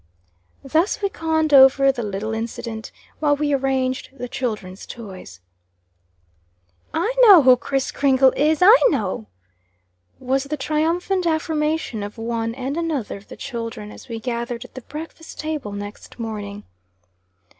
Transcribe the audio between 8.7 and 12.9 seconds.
know!" was the triumphant affirmation of one and